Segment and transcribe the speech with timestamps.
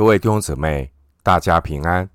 [0.00, 0.90] 各位弟兄姊妹，
[1.22, 2.08] 大家平安！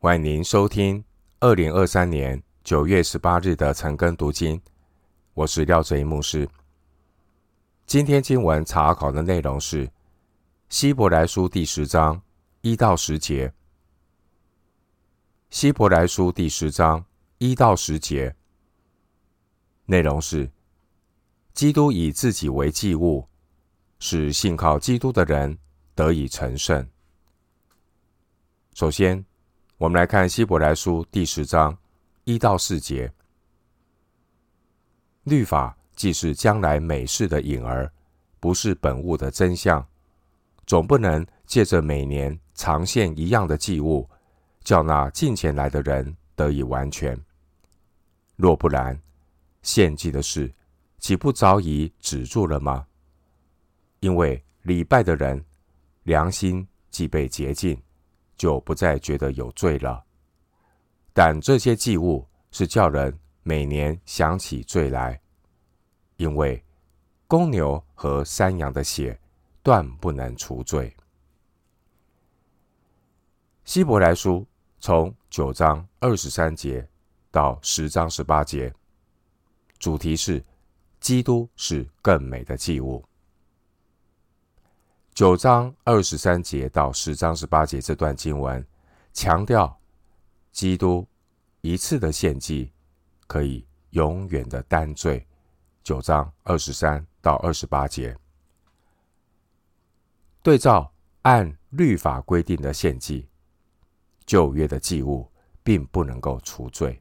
[0.00, 1.04] 欢迎您收听
[1.38, 4.60] 二零二三年九月十八日的晨更读经。
[5.34, 6.48] 我是廖哲一牧师。
[7.86, 9.86] 今天经文查考的内容是
[10.68, 12.20] 《希伯来书》第十章
[12.62, 13.46] 一到十节。
[15.50, 17.04] 《希伯来书》第十章
[17.38, 18.34] 一到十节
[19.86, 20.50] 内容是：
[21.54, 23.28] 基督以自己为祭物，
[24.00, 25.56] 使信靠基督的人
[25.94, 26.84] 得以成圣。
[28.80, 29.22] 首先，
[29.76, 31.76] 我们来看希伯来书第十章
[32.24, 33.12] 一到四节。
[35.24, 37.92] 律法既是将来美事的影儿，
[38.40, 39.86] 不是本物的真相，
[40.64, 44.08] 总不能借着每年常献一样的祭物，
[44.64, 47.22] 叫那近前来的人得以完全。
[48.36, 48.98] 若不然，
[49.60, 50.50] 献祭的事
[50.98, 52.86] 岂不早已止住了吗？
[53.98, 55.44] 因为礼拜的人
[56.04, 57.78] 良心既被洁净。
[58.40, 60.02] 就不再觉得有罪了。
[61.12, 65.20] 但这些祭物是叫人每年想起罪来，
[66.16, 66.64] 因为
[67.26, 69.20] 公牛和山羊的血
[69.62, 70.90] 断不能除罪。
[73.64, 74.46] 希伯来书
[74.78, 76.88] 从九章二十三节
[77.30, 78.72] 到十章十八节，
[79.78, 80.42] 主题是
[80.98, 83.04] 基督是更美的祭物。
[85.14, 88.64] 九章二十三节到十章十八节这段经文
[89.12, 89.78] 强调，
[90.50, 91.06] 基督
[91.60, 92.72] 一次的献祭
[93.26, 95.26] 可以永远的担罪。
[95.82, 98.16] 九章二十三到二十八节，
[100.42, 100.90] 对照
[101.22, 103.28] 按律法规定的献祭，
[104.24, 105.30] 旧约的祭物
[105.62, 107.00] 并不能够除罪。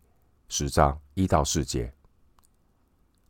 [0.50, 1.94] 十章一到四节，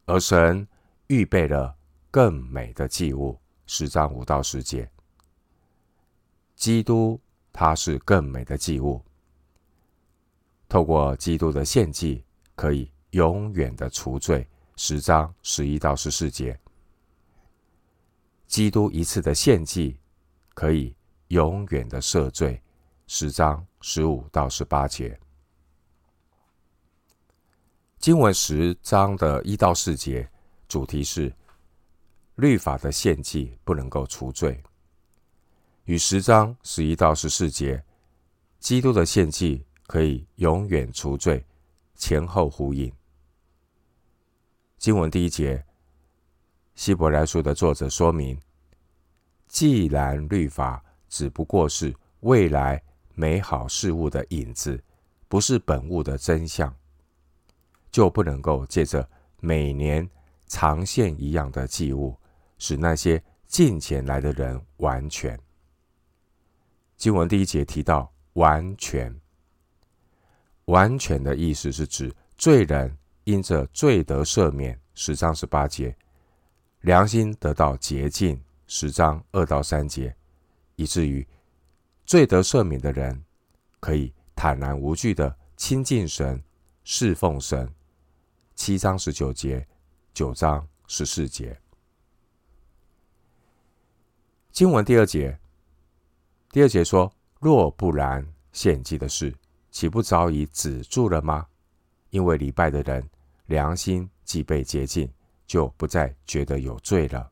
[0.05, 0.67] 而神
[1.07, 1.75] 预备了
[2.09, 3.37] 更美的祭物。
[3.71, 4.89] 十章五到十节，
[6.55, 7.21] 基督
[7.53, 8.99] 他是更美的祭物，
[10.67, 14.49] 透过基督的献祭，可以永远的除罪。
[14.75, 16.59] 十章十一到十四节，
[18.47, 19.99] 基督一次的献祭，
[20.55, 20.95] 可以
[21.27, 22.59] 永远的赦罪。
[23.05, 25.19] 十章十五到十八节，
[27.99, 30.27] 经文十章的一到四节，
[30.67, 31.31] 主题是。
[32.39, 34.63] 律法的献祭不能够除罪，
[35.83, 37.83] 与十章十一到十四节，
[38.59, 41.45] 基督的献祭可以永远除罪，
[41.95, 42.89] 前后呼应。
[44.77, 45.61] 经文第一节，
[46.75, 48.39] 希伯来书的作者说明，
[49.49, 52.81] 既然律法只不过是未来
[53.15, 54.81] 美好事物的影子，
[55.27, 56.73] 不是本物的真相，
[57.91, 59.05] 就不能够借着
[59.41, 60.09] 每年
[60.47, 62.15] 长献一样的祭物。
[62.59, 65.39] 使那些进前来的人完全。
[66.95, 69.13] 经文第一节提到“完全”，
[70.65, 75.95] 完全的意思是指罪人因着罪得赦免，十章十八节，
[76.81, 80.13] 良心得到洁净，十章二到三节，
[80.75, 81.25] 以至于
[82.05, 83.23] 罪得赦免的人
[83.79, 86.43] 可以坦然无惧的亲近神、
[86.83, 87.73] 侍奉神，
[88.55, 89.65] 七章十九节，
[90.13, 91.57] 九章十四节。
[94.59, 95.39] 经文第二节，
[96.51, 97.09] 第二节说
[97.39, 99.33] ：“若不然，献祭的事
[99.71, 101.47] 岂不早已止住了吗？
[102.09, 103.09] 因为礼拜的人
[103.45, 105.09] 良心既被洁净，
[105.47, 107.31] 就不再觉得有罪了。”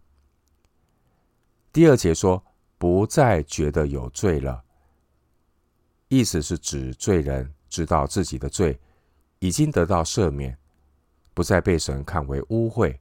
[1.74, 2.42] 第二节说
[2.80, 4.64] ：“不再觉得有罪了。”
[6.08, 8.80] 意思是指罪人知道自己的罪
[9.40, 10.58] 已经得到赦免，
[11.34, 12.98] 不再被神看为污秽。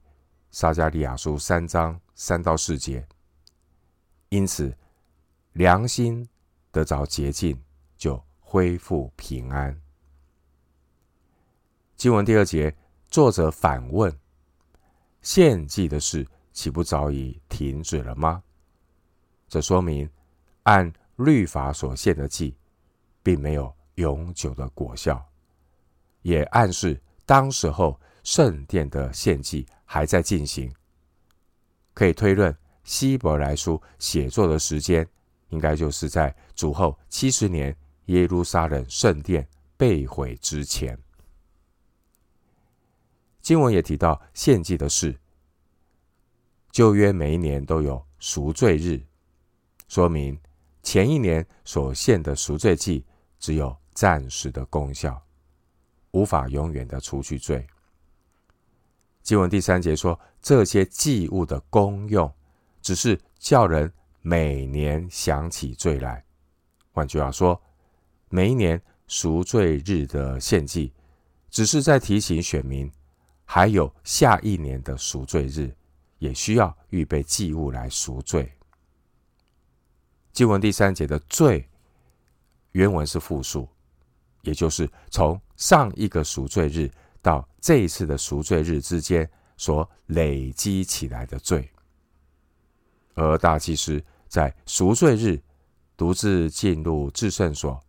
[0.51, 3.07] 撒迦利亚书三章三到四节。
[4.29, 4.75] 因此，
[5.53, 6.27] 良心
[6.71, 7.57] 得着洁净，
[7.95, 9.79] 就恢复平安。
[11.95, 12.75] 经文第二节，
[13.09, 14.13] 作者反问：
[15.21, 18.43] 献祭的事岂不早已停止了吗？
[19.47, 20.09] 这说明
[20.63, 22.53] 按律法所献的祭，
[23.23, 25.25] 并没有永久的果效，
[26.21, 30.69] 也暗示当时候圣殿的献祭还在进行。
[31.93, 32.53] 可以推论。
[32.87, 35.05] 希伯来书写作的时间，
[35.49, 37.75] 应该就是在主后七十年
[38.05, 39.45] 耶路撒冷圣殿
[39.75, 40.97] 被毁之前。
[43.41, 45.13] 经文也提到献祭的事，
[46.71, 49.03] 旧约每一年都有赎罪日，
[49.89, 50.39] 说明
[50.81, 53.05] 前一年所献的赎罪祭
[53.37, 55.21] 只有暂时的功效，
[56.11, 57.67] 无法永远的除去罪。
[59.23, 62.33] 经文第三节说，这些祭物的功用。
[62.87, 63.91] 只是叫人
[64.21, 66.23] 每年想起罪来，
[66.93, 67.61] 换句话说，
[68.29, 70.93] 每一年赎罪日的献祭，
[71.49, 72.89] 只是在提醒选民，
[73.43, 75.69] 还有下一年的赎罪日，
[76.19, 78.49] 也需要预备祭物来赎罪。
[80.31, 81.67] 经文第三节的“罪”
[82.71, 83.67] 原文是复数，
[84.43, 86.89] 也就是从上一个赎罪日
[87.21, 91.69] 到这一次的赎罪日之间所累积起来的罪。
[93.17, 95.41] 而大祭司在赎罪日
[95.97, 97.83] 独自进入至圣所，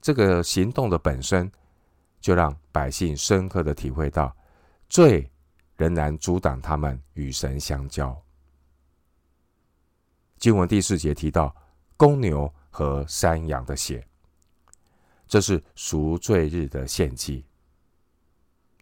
[0.00, 1.52] 这个行动的本身，
[2.18, 4.34] 就让百姓深刻的体会到，
[4.88, 5.30] 罪
[5.76, 8.18] 仍然阻挡他们与神相交。
[10.38, 11.54] 经文第四节提到
[11.98, 14.06] 公牛和山羊的血，
[15.28, 17.44] 这是赎罪日的献祭。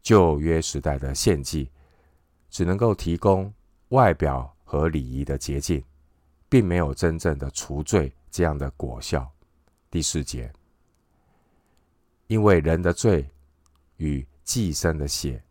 [0.00, 1.68] 旧约时代的献祭
[2.50, 3.52] 只能够提供
[3.88, 5.84] 外表和礼仪的洁净，
[6.48, 9.30] 并没有真正的除罪这样的果效。
[9.90, 10.50] 第四节。
[12.26, 13.28] 因为人的罪
[13.98, 15.44] 与寄生的血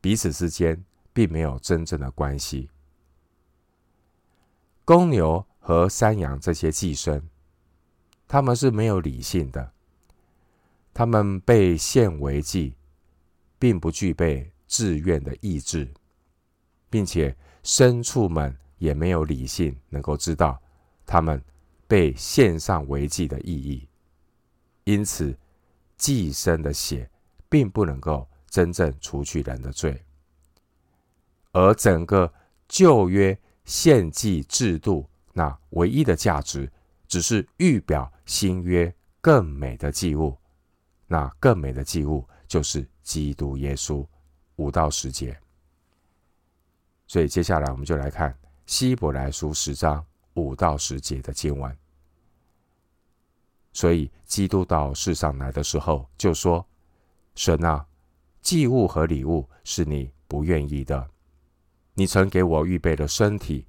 [0.00, 2.68] 彼此之间并没有真正的关系。
[4.84, 7.22] 公牛和山羊这些寄生，
[8.26, 9.72] 他们是没有理性的，
[10.92, 12.74] 他们被献为祭，
[13.60, 15.88] 并不具备自愿的意志，
[16.90, 20.60] 并且牲畜们也没有理性能够知道
[21.04, 21.42] 他们
[21.86, 23.88] 被献上为祭的意义，
[24.84, 25.36] 因此。
[25.98, 27.10] 祭牲的血
[27.48, 30.04] 并不能够真正除去人的罪，
[31.52, 32.30] 而整个
[32.68, 33.34] 旧约
[33.64, 36.70] 献祭制度那唯一的价值，
[37.08, 40.36] 只是预表新约更美的祭物。
[41.06, 44.06] 那更美的祭物就是基督耶稣。
[44.56, 45.34] 五到十节。
[47.06, 48.36] 所以接下来我们就来看
[48.66, 50.04] 希伯来书十章
[50.34, 51.76] 五到十节的经文。
[53.72, 56.66] 所以，基督到世上来的时候，就说
[57.36, 57.86] ：“神啊，
[58.40, 61.10] 祭物和礼物是你不愿意的，
[61.92, 63.66] 你曾给我预备了身体；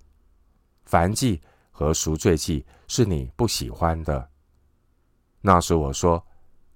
[0.87, 1.41] 燔祭
[1.71, 4.29] 和赎罪祭是你不喜欢的。
[5.41, 6.25] 那时我说：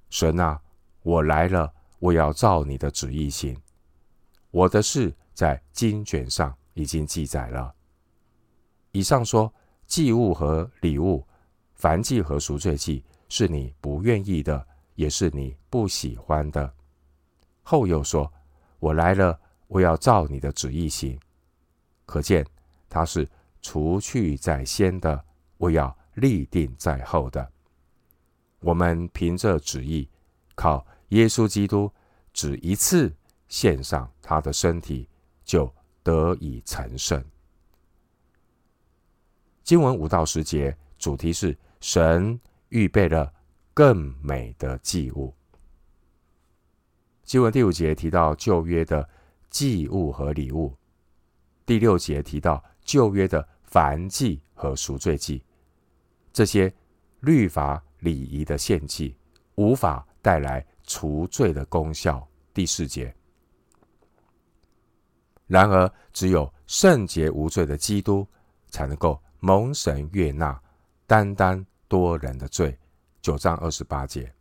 [0.09, 0.61] 神啊，
[1.01, 3.57] 我来了，我要照你的旨意行。
[4.51, 7.73] 我的事在经卷上已经记载了。
[8.91, 9.51] 以上说，
[9.87, 11.25] 祭物和礼物，
[11.79, 16.71] 燔祭和赎罪祭。”是你不愿意的，也是你不喜欢的。
[17.63, 18.31] 后又说
[18.77, 21.19] ：“我来了，我要照你的旨意行。”
[22.05, 22.45] 可见
[22.87, 23.27] 他是
[23.63, 25.25] 除去在先的，
[25.57, 27.51] 我要立定在后的。
[28.59, 30.07] 我们凭着旨意，
[30.53, 31.91] 靠耶稣基督
[32.31, 33.11] 只一次
[33.47, 35.07] 献上他的身体，
[35.51, 35.69] 就
[36.01, 37.21] 得以成圣。
[39.65, 42.39] 经文五到十节，主题是神。
[42.69, 43.29] 预备了
[43.73, 45.35] 更美的祭物。
[47.25, 49.09] 经文第五节提到旧约的
[49.49, 50.73] 祭物和礼物，
[51.65, 55.43] 第六节提到旧约的燔祭和赎罪祭。
[56.31, 56.73] 这些
[57.19, 59.13] 律法礼仪的献祭
[59.55, 62.25] 无法带来除罪的功效。
[62.53, 63.13] 第四节，
[65.51, 68.25] 然而只有圣洁无罪的基督
[68.69, 70.57] 才能够蒙神悦纳，
[71.05, 71.65] 单单。
[71.89, 72.79] 多人的罪，
[73.21, 74.33] 九章二十八节，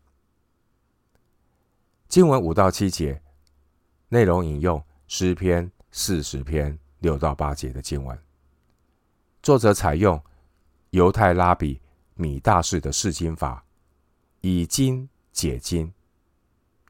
[2.06, 3.20] 经文五到七节，
[4.08, 8.16] 内容引用诗篇四十篇六到八节的经文。
[9.42, 10.22] 作者采用
[10.90, 11.82] 犹太拉比
[12.14, 13.64] 米大士的释经法，
[14.42, 15.92] 以经解经。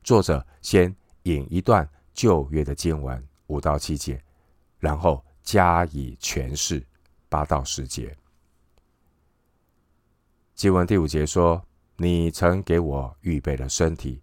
[0.02, 4.22] 作者先引一段旧约的经文五到七节，
[4.78, 6.86] 然后加以诠释
[7.28, 8.16] 八到十节。
[10.54, 11.60] 经文第五节说
[11.98, 14.22] ：“你曾给我预备了身体。”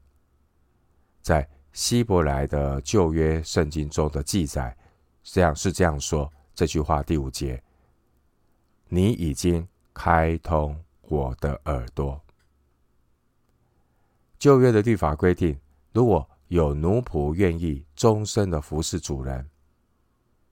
[1.21, 4.75] 在希伯来的旧约圣经中的记载，
[5.23, 7.61] 这样是这样说：这句话第五节，
[8.87, 12.19] 你已经开通我的耳朵。
[14.39, 15.59] 旧约的律法规定，
[15.91, 19.49] 如果有奴仆愿意终身的服侍主人，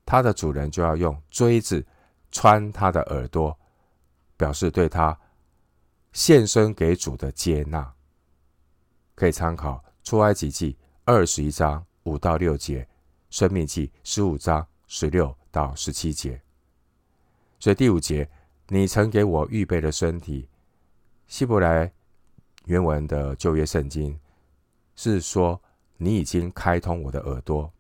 [0.06, 1.86] 他的主人就要用锥子
[2.32, 3.58] 穿他的耳朵，
[4.38, 5.18] 表示对他。
[6.14, 7.94] 献身给主的接纳，
[9.16, 12.88] 可以参考出埃及记二十一章五到六节，
[13.30, 16.42] 申命记十五章十六到十七节。
[17.60, 18.30] 所以第五节，
[18.70, 20.48] 你曾给我预备的身体，
[21.28, 21.92] 希伯来
[22.64, 24.18] 原文的旧约圣经
[24.96, 25.62] 是说，
[25.98, 27.72] 你已经开通我的耳朵。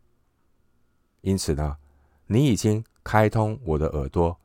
[1.21, 1.77] 因此呢，
[2.27, 4.39] 你已经开通我的耳朵，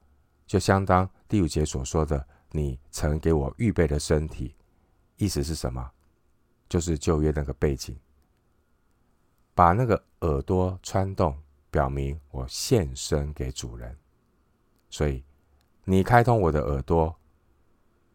[0.46, 2.26] 就相当第五节所说的。
[2.52, 4.56] 你曾给我预备的身体，
[5.16, 5.88] 意思是什么？
[6.68, 7.96] 就是旧约那个背景，
[9.54, 13.96] 把那个耳朵穿洞，表明我献身给主人。
[14.88, 15.22] 所以，
[15.84, 17.14] 你开通我的耳朵，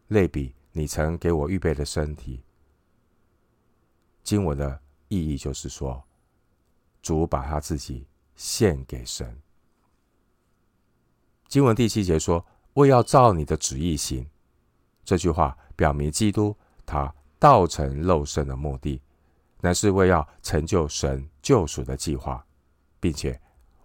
[0.10, 2.44] 类比你曾给我预备的身体。
[4.22, 4.82] 经文的
[5.16, 6.04] 意义就是说，
[7.02, 9.40] 主把他自己献给神。
[11.48, 12.46] 经文第七节说
[12.76, 14.28] ：“为要照你的旨意行。”
[15.06, 16.56] 这句话表明基督
[16.86, 17.14] 他。
[17.38, 19.00] 道成肉身的目的，
[19.62, 22.44] 乃是为要成就神救赎的计划，
[23.00, 23.40] 并且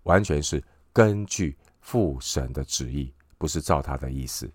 [0.04, 4.50] 完全是根据父神的旨意，不是照他的意思。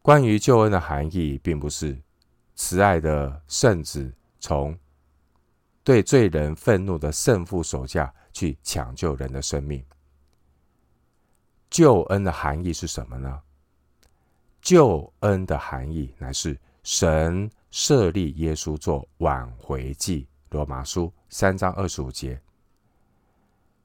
[0.00, 2.00] 关于救恩的含义，并不是
[2.60, 4.76] 慈爱的圣子从
[5.84, 9.82] 对罪人愤怒的圣父手下去抢救人的生命。
[11.70, 13.40] 救恩的含义是什么呢？
[14.60, 22.38] 救恩的含义乃是神设立耶稣做挽回祭，罗马书三章二十五节。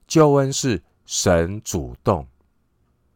[0.07, 2.27] 救恩是神主动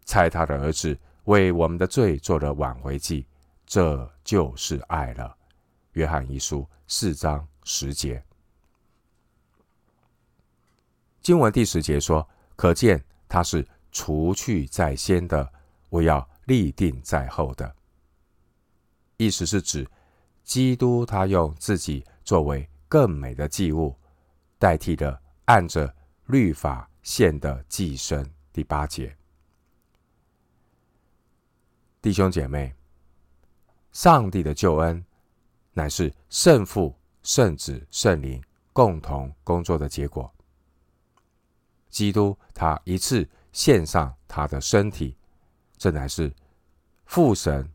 [0.06, 3.26] 差他的儿子为我们的罪做了挽回祭，
[3.66, 5.36] 这就是爱了。
[5.98, 8.24] 约翰一书四章十节。
[11.22, 12.26] 经文第十节说
[12.56, 15.52] ：“可见他是除去在先的，
[15.90, 17.76] 我要。”立定在后的
[19.18, 19.86] 意思是指，
[20.46, 23.94] 基督他用自己作为更美的祭物，
[24.58, 25.94] 代替了按着
[26.28, 28.26] 律法献的祭牲。
[28.54, 29.14] 第八节，
[32.02, 32.74] 弟兄姐妹，
[33.92, 35.04] 上帝的救恩
[35.78, 36.92] 乃是圣父、
[37.22, 38.42] 圣子、圣灵
[38.74, 40.34] 共同工作的结果。
[41.92, 45.16] 基督他一次献上他的身体。
[45.78, 46.34] 这乃是
[47.06, 47.72] 父神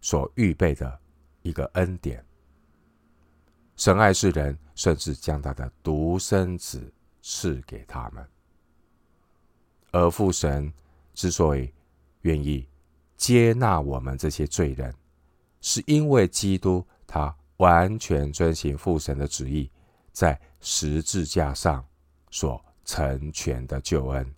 [0.00, 0.98] 所预备的
[1.42, 2.24] 一个恩典。
[3.76, 6.90] 神爱世人，甚至将他的独生子
[7.20, 8.26] 赐给他们。
[9.90, 10.72] 而父神
[11.12, 11.70] 之所以
[12.22, 12.66] 愿意
[13.18, 14.94] 接纳我们这些罪人，
[15.60, 16.82] 是因为基督
[17.16, 19.70] 他完全遵行父神的旨意，
[20.12, 21.82] 在十字架上
[22.30, 24.34] 所成全的救恩。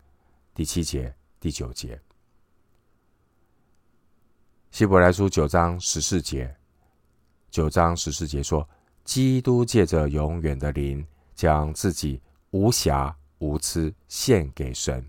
[0.54, 2.00] 第七节、第九节。
[4.70, 6.54] 希伯来书九章十四节，
[7.50, 8.68] 九章十四节说
[9.02, 11.04] ：“基督借着永远的灵，
[11.35, 15.04] 将自己无瑕无疵献给神，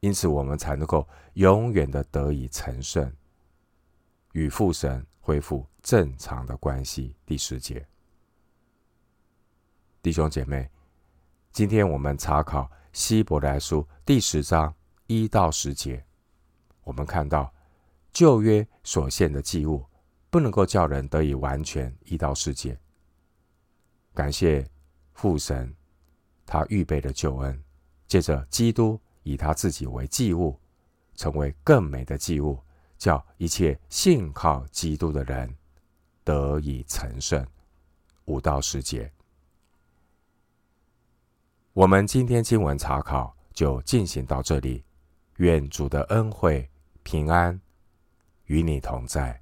[0.00, 3.12] 因此我们才能够永远的得以成圣，
[4.32, 7.86] 与父神恢复正常的关系。”第十节，
[10.02, 10.68] 弟兄姐妹，
[11.52, 14.74] 今天我们查考希伯来书第十章
[15.06, 16.04] 一到十节。
[16.82, 17.50] 我们看到
[18.12, 19.86] 旧约所献的祭物
[20.28, 22.78] 不能够叫人得以完全一到世界。
[24.12, 24.68] 感谢
[25.14, 25.74] 父神，
[26.44, 27.62] 他预备的救恩，
[28.08, 30.58] 借着基督以他自己为祭物，
[31.14, 32.60] 成为更美的祭物，
[33.02, 35.52] 叫一切信靠基督的人
[36.22, 37.44] 得以成圣。
[38.26, 39.12] 五到十节，
[41.72, 44.84] 我们今天经文查考就进行到这里，
[45.38, 46.70] 愿主的恩惠。
[47.02, 47.60] 平安
[48.44, 49.41] 与你同在。